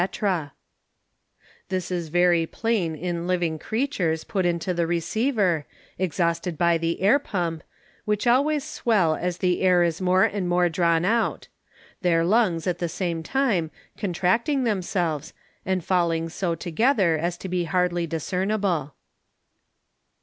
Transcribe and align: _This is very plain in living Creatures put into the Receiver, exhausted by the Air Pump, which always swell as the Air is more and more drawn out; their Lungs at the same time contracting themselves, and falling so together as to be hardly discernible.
_This 1.69 1.91
is 1.91 2.07
very 2.07 2.47
plain 2.47 2.95
in 2.95 3.27
living 3.27 3.59
Creatures 3.59 4.23
put 4.23 4.47
into 4.47 4.73
the 4.73 4.87
Receiver, 4.87 5.67
exhausted 5.99 6.57
by 6.57 6.79
the 6.79 7.01
Air 7.03 7.19
Pump, 7.19 7.61
which 8.05 8.25
always 8.25 8.63
swell 8.63 9.13
as 9.15 9.37
the 9.37 9.61
Air 9.61 9.83
is 9.83 10.01
more 10.01 10.23
and 10.23 10.49
more 10.49 10.69
drawn 10.69 11.05
out; 11.05 11.49
their 12.01 12.25
Lungs 12.25 12.65
at 12.65 12.79
the 12.79 12.89
same 12.89 13.21
time 13.21 13.69
contracting 13.95 14.63
themselves, 14.63 15.33
and 15.67 15.85
falling 15.85 16.29
so 16.29 16.55
together 16.55 17.15
as 17.15 17.37
to 17.37 17.47
be 17.47 17.65
hardly 17.65 18.07
discernible. 18.07 18.95